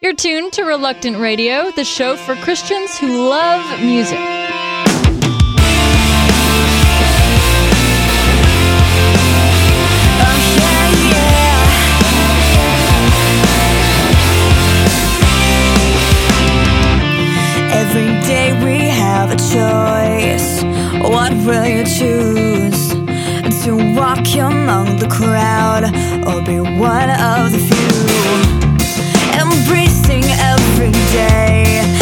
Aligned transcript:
You're 0.00 0.14
tuned 0.14 0.52
to 0.52 0.62
Reluctant 0.62 1.16
Radio, 1.18 1.72
the 1.72 1.84
show 1.84 2.14
for 2.14 2.36
Christians 2.36 2.96
who 2.96 3.28
love 3.28 3.80
music. 3.80 4.16
Every 17.72 18.06
day 18.22 18.52
we 18.64 18.78
have 18.86 19.32
a 19.32 19.36
choice. 19.36 20.62
What 21.10 21.32
will 21.44 21.66
you 21.66 21.82
choose? 21.82 22.88
To 23.64 23.74
walk 23.96 24.32
among 24.36 24.98
the 24.98 25.08
crowd 25.10 25.86
or 26.24 26.40
be 26.42 26.60
one 26.60 27.10
of 27.10 27.50
the 27.50 27.58
few? 27.58 28.47
every 30.80 30.92
day. 31.12 31.97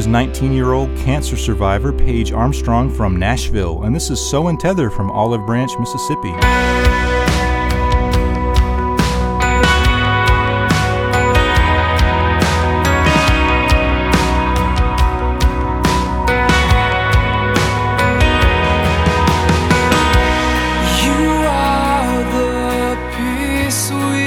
was 0.00 0.06
19 0.06 0.54
year 0.54 0.72
old 0.72 0.88
cancer 0.96 1.36
survivor 1.36 1.92
Paige 1.92 2.32
Armstrong 2.32 2.90
from 2.90 3.18
Nashville, 3.18 3.82
and 3.82 3.94
this 3.94 4.08
is 4.08 4.18
So 4.18 4.48
and 4.48 4.58
Tether 4.58 4.88
from 4.88 5.10
Olive 5.10 5.44
Branch, 5.44 5.70
Mississippi. 5.78 6.32
sweet. 23.70 24.19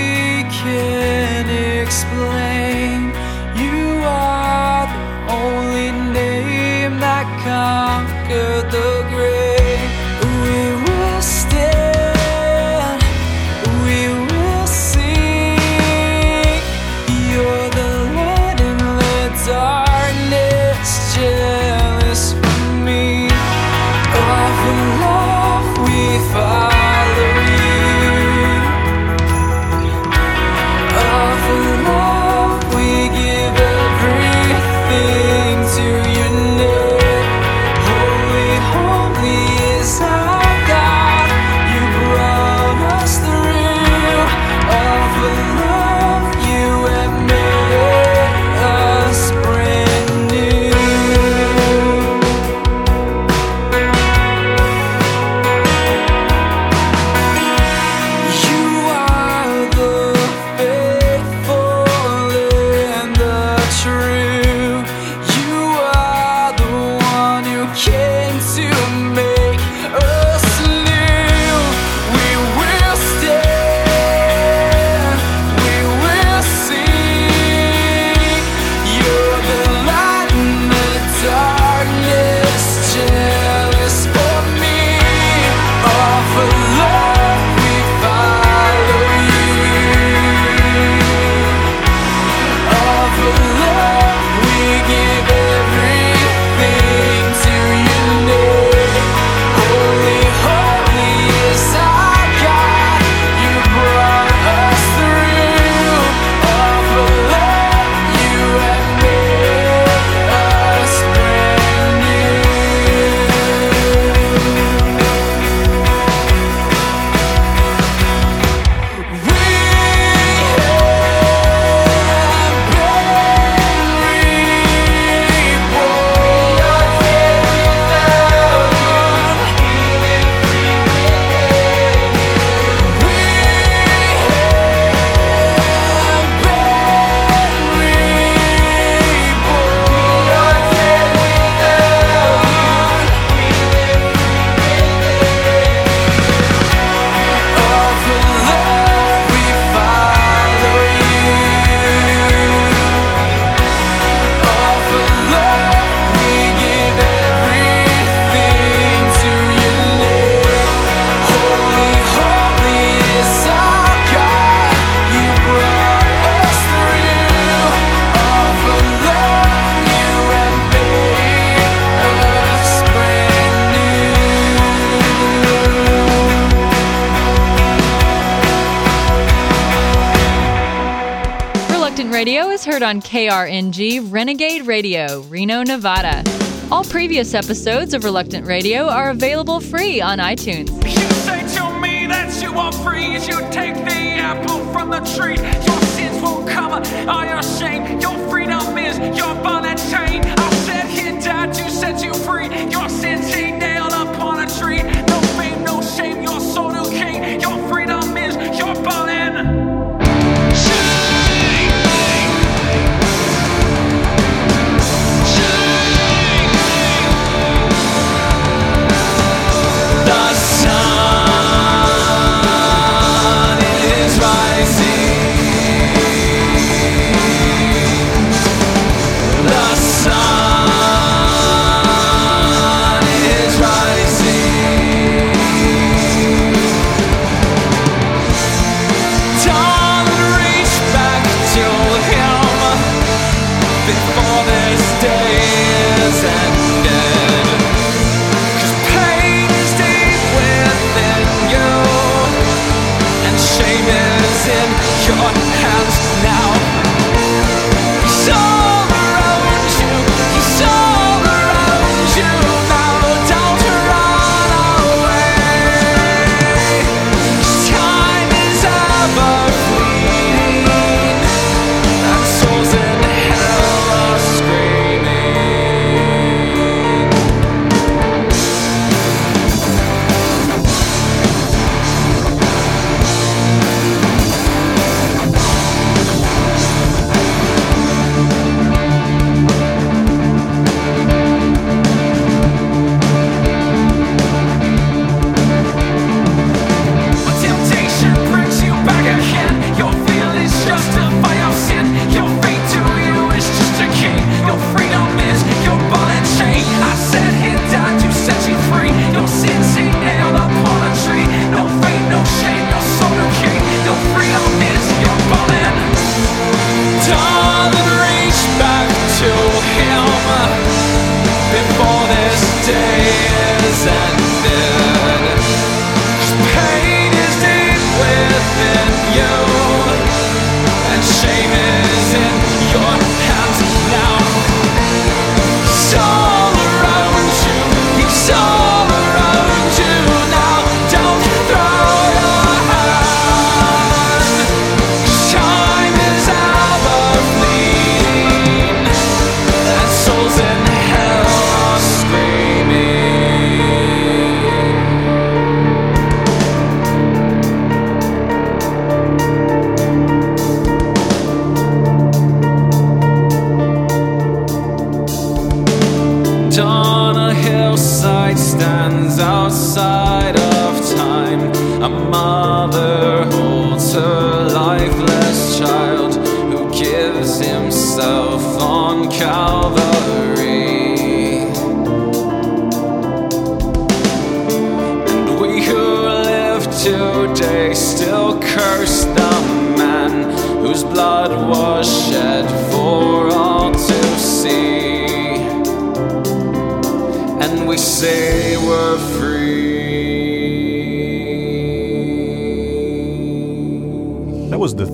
heard 182.65 182.83
on 182.83 183.01
KRNG 183.01 184.11
Renegade 184.11 184.65
Radio, 184.67 185.21
Reno, 185.23 185.63
Nevada. 185.63 186.23
All 186.71 186.83
previous 186.83 187.33
episodes 187.33 187.93
of 187.93 188.03
Reluctant 188.03 188.47
Radio 188.47 188.87
are 188.87 189.09
available 189.09 189.59
free 189.59 189.99
on 190.01 190.19
iTunes. 190.19 190.69
You 190.83 191.09
say 191.25 191.41
to 191.57 191.79
me 191.79 192.07
that 192.07 192.41
you 192.41 192.53
are 192.57 192.71
free 192.71 193.15
as 193.15 193.27
you 193.27 193.39
take 193.51 193.75
the 193.75 194.17
apple 194.19 194.65
from 194.71 194.91
the 194.91 194.99
tree. 195.15 195.35
Your 195.35 195.81
sins 195.93 196.21
will 196.21 196.47
cover 196.47 196.81
all 197.09 197.25
your 197.25 197.43
shame. 197.43 197.99
Your 197.99 198.17
freedom 198.29 198.77
is 198.77 198.97
your 199.17 199.33
bond 199.43 199.65
and 199.65 199.79
chain. 199.79 200.23
I 200.23 200.53
said 200.65 200.85
he 200.85 201.19
died 201.19 201.53
to 201.53 201.69
set 201.69 202.03
you 202.03 202.13
free. 202.13 202.47
Your 202.69 202.87
sins 202.87 203.33
he 203.33 203.51
nailed 203.51 203.93
upon 203.93 204.39
a 204.39 204.49
tree. 204.59 204.81
No 204.83 205.21
fame, 205.37 205.63
no 205.63 205.81
shame, 205.81 206.23
your 206.23 206.39
soul, 206.39 206.71
no 206.71 206.89
king. 206.89 207.41
Your 207.41 207.57
freedom. 207.67 207.92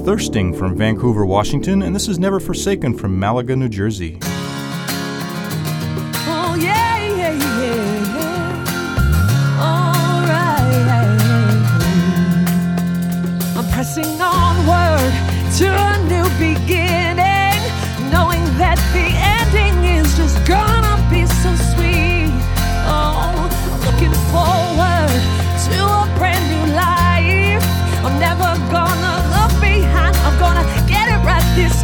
Thirsting 0.05 0.53
from 0.53 0.77
Vancouver, 0.77 1.25
Washington, 1.25 1.81
and 1.81 1.93
this 1.93 2.07
is 2.07 2.17
Never 2.17 2.39
Forsaken 2.39 2.97
from 2.97 3.19
Malaga, 3.19 3.55
New 3.55 3.67
Jersey. 3.67 4.17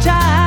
die 0.06 0.45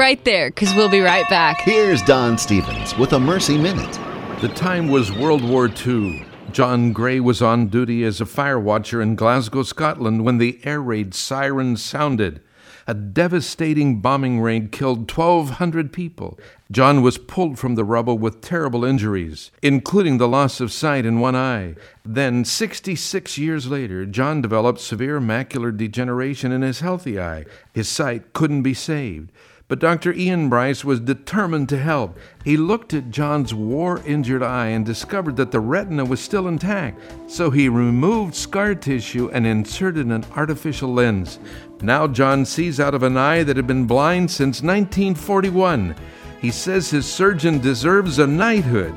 Stay 0.00 0.06
right 0.06 0.24
there, 0.24 0.48
because 0.48 0.74
we'll 0.74 0.88
be 0.88 1.00
right 1.02 1.28
back. 1.28 1.60
Here's 1.60 2.00
Don 2.00 2.38
Stevens 2.38 2.96
with 2.96 3.12
a 3.12 3.20
Mercy 3.20 3.58
Minute. 3.58 4.00
The 4.40 4.48
time 4.48 4.88
was 4.88 5.12
World 5.12 5.44
War 5.44 5.68
II. 5.68 6.24
John 6.52 6.94
Gray 6.94 7.20
was 7.20 7.42
on 7.42 7.66
duty 7.66 8.02
as 8.04 8.18
a 8.18 8.24
fire 8.24 8.58
watcher 8.58 9.02
in 9.02 9.14
Glasgow, 9.14 9.62
Scotland, 9.62 10.24
when 10.24 10.38
the 10.38 10.58
air 10.64 10.80
raid 10.80 11.12
siren 11.12 11.76
sounded. 11.76 12.40
A 12.86 12.94
devastating 12.94 14.00
bombing 14.00 14.40
raid 14.40 14.72
killed 14.72 15.00
1,200 15.00 15.92
people. 15.92 16.38
John 16.72 17.02
was 17.02 17.18
pulled 17.18 17.58
from 17.58 17.74
the 17.74 17.84
rubble 17.84 18.16
with 18.16 18.40
terrible 18.40 18.86
injuries, 18.86 19.50
including 19.60 20.16
the 20.16 20.26
loss 20.26 20.62
of 20.62 20.72
sight 20.72 21.04
in 21.04 21.20
one 21.20 21.36
eye. 21.36 21.74
Then, 22.06 22.46
66 22.46 23.36
years 23.36 23.66
later, 23.66 24.06
John 24.06 24.40
developed 24.40 24.80
severe 24.80 25.20
macular 25.20 25.76
degeneration 25.76 26.52
in 26.52 26.62
his 26.62 26.80
healthy 26.80 27.20
eye. 27.20 27.44
His 27.74 27.86
sight 27.86 28.32
couldn't 28.32 28.62
be 28.62 28.72
saved. 28.72 29.30
But 29.70 29.78
Dr. 29.78 30.12
Ian 30.12 30.48
Bryce 30.48 30.84
was 30.84 30.98
determined 30.98 31.68
to 31.68 31.78
help. 31.78 32.18
He 32.44 32.56
looked 32.56 32.92
at 32.92 33.12
John's 33.12 33.54
war 33.54 34.02
injured 34.04 34.42
eye 34.42 34.66
and 34.66 34.84
discovered 34.84 35.36
that 35.36 35.52
the 35.52 35.60
retina 35.60 36.04
was 36.04 36.18
still 36.18 36.48
intact. 36.48 37.00
So 37.30 37.50
he 37.50 37.68
removed 37.68 38.34
scar 38.34 38.74
tissue 38.74 39.30
and 39.32 39.46
inserted 39.46 40.08
an 40.08 40.26
artificial 40.34 40.92
lens. 40.92 41.38
Now 41.82 42.08
John 42.08 42.44
sees 42.44 42.80
out 42.80 42.96
of 42.96 43.04
an 43.04 43.16
eye 43.16 43.44
that 43.44 43.56
had 43.56 43.68
been 43.68 43.86
blind 43.86 44.32
since 44.32 44.60
1941. 44.60 45.94
He 46.40 46.50
says 46.50 46.90
his 46.90 47.06
surgeon 47.06 47.60
deserves 47.60 48.18
a 48.18 48.26
knighthood. 48.26 48.94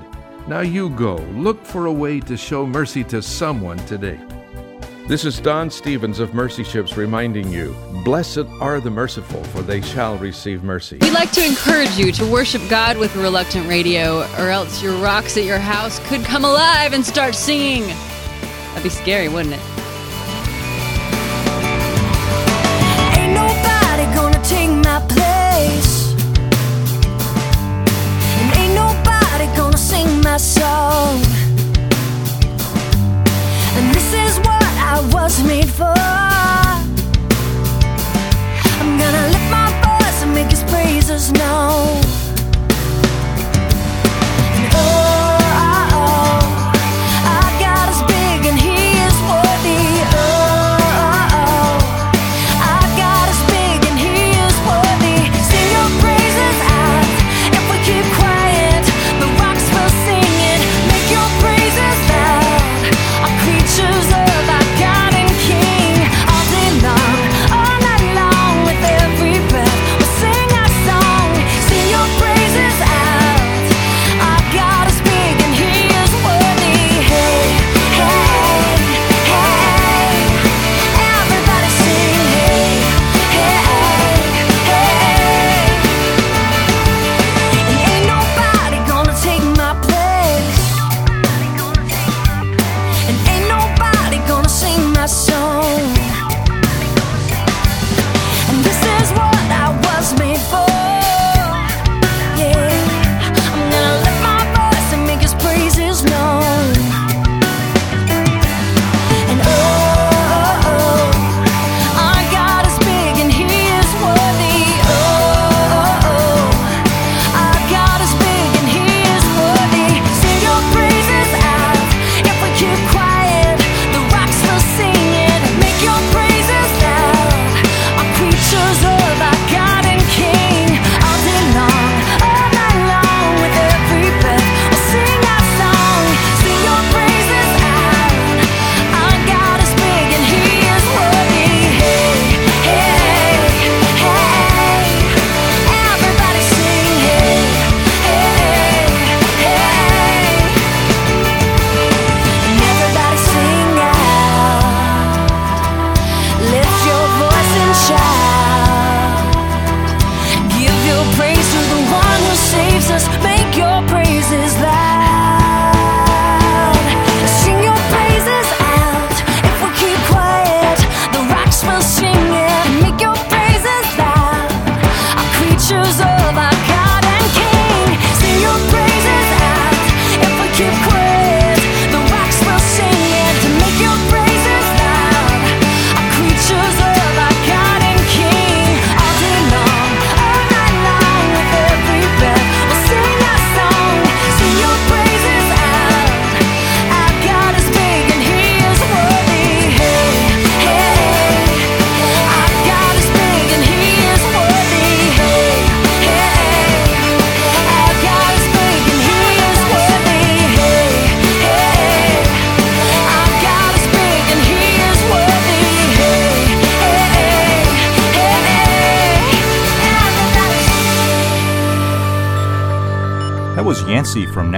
Now 0.48 0.62
you 0.62 0.90
go. 0.90 1.18
Look 1.18 1.64
for 1.64 1.86
a 1.86 1.94
way 1.94 2.20
to 2.22 2.36
show 2.36 2.66
mercy 2.66 3.04
to 3.04 3.22
someone 3.22 3.78
today. 3.86 4.20
This 5.06 5.26
is 5.26 5.42
Don 5.42 5.70
Stevens 5.70 6.20
of 6.20 6.34
Mercy 6.34 6.64
Ships 6.64 6.96
reminding 6.96 7.52
you 7.52 7.76
Blessed 8.06 8.46
are 8.62 8.80
the 8.80 8.90
merciful, 8.90 9.44
for 9.44 9.62
they 9.62 9.82
shall 9.82 10.18
receive 10.18 10.64
mercy. 10.64 10.98
We'd 11.02 11.12
like 11.12 11.34
to 11.34 11.46
encourage 11.46 11.98
you 11.98 12.14
to 12.14 12.26
worship 12.26 12.62
God 12.70 12.98
with 12.98 13.14
Reluctant 13.18 13.68
Radio, 13.68 14.22
or 14.38 14.48
else 14.48 14.82
your 14.82 14.94
rocks 15.00 15.36
at 15.36 15.44
your 15.44 15.60
house 15.60 16.00
could 16.08 16.24
come 16.24 16.46
alive 16.46 16.94
and 16.94 17.06
start 17.06 17.36
singing. 17.36 17.86
That'd 18.70 18.84
be 18.84 18.90
scary, 18.90 19.28
wouldn't 19.28 19.56
it? 19.56 19.62
Ain't 23.18 23.34
nobody 23.34 24.06
gonna 24.16 24.42
take 24.42 24.70
my 24.70 25.06
place. 25.10 26.14
And 28.40 28.58
ain't 28.58 28.74
nobody 28.74 29.48
gonna 29.58 29.78
sing 29.78 30.22
my 30.22 30.38
song. 30.38 31.22
And 33.76 33.94
this 33.94 34.14
is 34.14 34.40
what 34.40 34.63
I 34.96 35.00
was 35.12 35.42
made 35.44 35.70
for. 35.70 35.92
I'm 38.80 38.92
gonna 39.00 39.28
lift 39.34 39.50
my 39.50 39.70
voice 39.82 40.22
and 40.22 40.36
make 40.36 40.52
his 40.52 40.64
praises 40.66 41.32
known. 41.32 42.13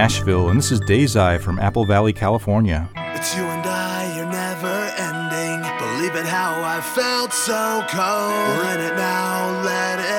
Nashville, 0.06 0.50
and 0.50 0.60
this 0.60 0.72
is 0.72 0.80
Dazai 0.82 1.42
from 1.42 1.58
Apple 1.58 1.84
Valley, 1.84 2.14
California. 2.14 2.88
It's 2.96 3.36
you 3.36 3.42
and 3.42 3.66
I, 3.66 4.16
you're 4.16 4.30
never 4.30 4.68
ending. 5.02 5.62
Believe 5.80 6.16
it 6.16 6.28
how 6.28 6.62
I 6.62 6.80
felt 6.80 7.34
so 7.34 7.84
cold. 7.90 8.32
We're 8.56 8.76
in 8.76 8.82
it 8.82 8.96
now, 8.96 9.64
let 9.64 9.98
it 9.98 10.15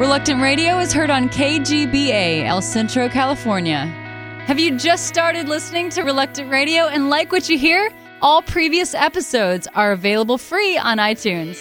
Reluctant 0.00 0.40
Radio 0.40 0.78
is 0.78 0.94
heard 0.94 1.10
on 1.10 1.28
KGBA, 1.28 2.46
El 2.46 2.62
Centro, 2.62 3.06
California. 3.06 3.84
Have 4.46 4.58
you 4.58 4.78
just 4.78 5.06
started 5.06 5.46
listening 5.46 5.90
to 5.90 6.00
Reluctant 6.04 6.50
Radio 6.50 6.86
and 6.86 7.10
like 7.10 7.30
what 7.30 7.50
you 7.50 7.58
hear? 7.58 7.90
All 8.22 8.40
previous 8.40 8.94
episodes 8.94 9.68
are 9.74 9.92
available 9.92 10.38
free 10.38 10.78
on 10.78 10.96
iTunes. 10.96 11.60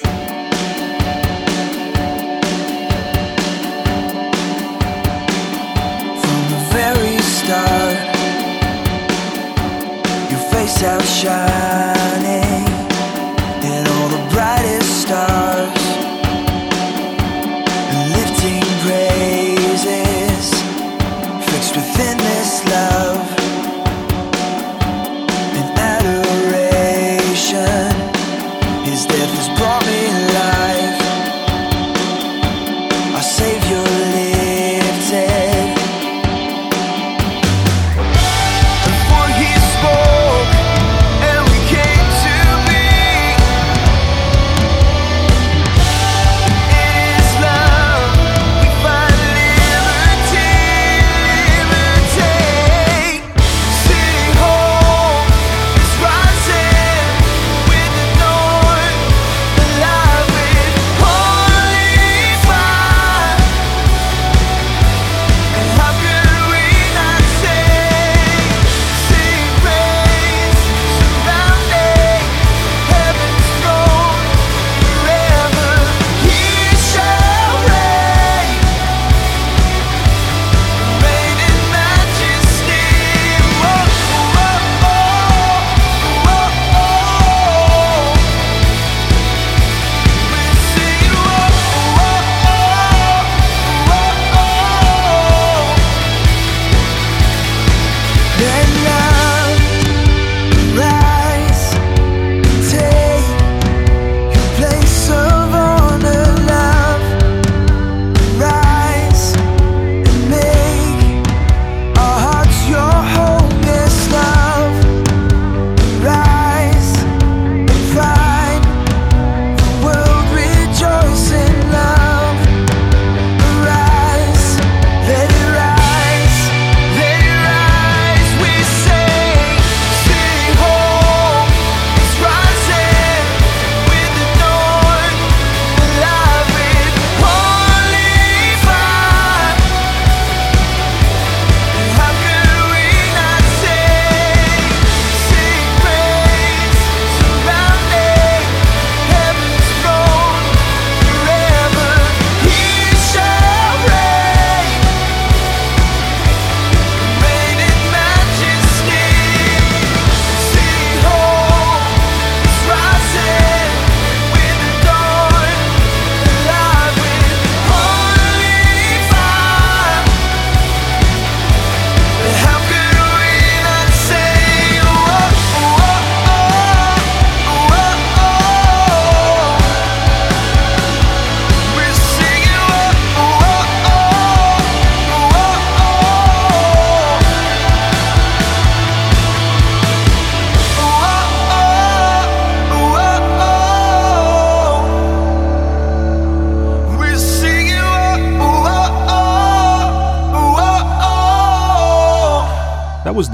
very 6.71 7.17
start 7.17 7.97
Your 10.31 10.39
face 10.49 10.81
outshine 10.81 12.28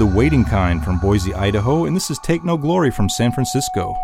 The 0.06 0.12
Waiting 0.12 0.44
Kind 0.44 0.84
from 0.84 0.98
Boise, 0.98 1.34
Idaho, 1.34 1.84
and 1.84 1.96
this 1.96 2.12
is 2.12 2.20
Take 2.20 2.44
No 2.44 2.56
Glory 2.56 2.92
from 2.92 3.08
San 3.08 3.32
Francisco. 3.32 3.98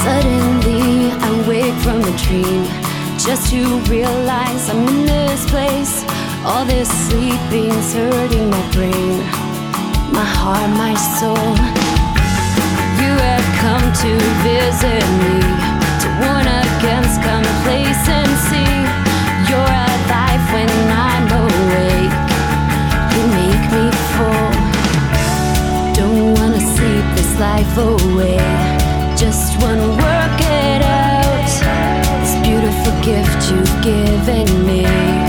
Suddenly, 0.00 1.10
I 1.10 1.44
wake 1.46 1.74
from 1.82 2.00
a 2.00 2.16
dream 2.16 2.64
just 3.18 3.50
to 3.50 3.62
realize 3.90 4.70
I'm 4.70 4.88
in 4.88 5.04
this 5.04 5.50
place. 5.50 6.02
All 6.46 6.64
this 6.64 6.88
sleeping's 7.08 7.92
hurting 7.92 8.48
my 8.48 8.72
brain, 8.72 9.20
my 10.16 10.24
heart, 10.24 10.70
my 10.70 10.94
soul. 11.18 11.52
You 13.02 13.12
have 13.28 13.48
come 13.60 13.84
to 14.04 14.12
visit 14.48 15.04
me 15.20 15.36
to 16.02 16.08
warn 16.24 16.48
against 16.64 17.20
complacency. 17.20 18.68
You're 19.48 19.74
alive 19.92 20.44
when 20.56 20.72
I'm 21.08 21.26
awake. 21.44 22.16
You 23.12 23.22
make 23.40 23.64
me 23.76 23.86
full. 24.16 24.52
Don't 26.00 26.32
wanna 26.36 26.62
sleep 26.74 27.06
this 27.18 27.32
life 27.38 27.74
away. 27.76 28.40
Just 29.22 29.60
wanna 29.60 29.90
work 30.06 30.38
it 30.64 30.80
out. 30.80 31.50
This 32.22 32.34
beautiful 32.46 32.94
gift 33.04 33.38
you've 33.50 33.76
given 33.84 34.48
me. 34.66 35.25